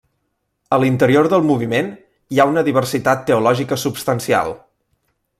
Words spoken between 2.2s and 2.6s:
hi ha